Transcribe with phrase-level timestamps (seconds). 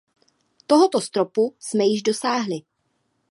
[0.67, 2.55] Tohoto stropu jsme již dosáhli.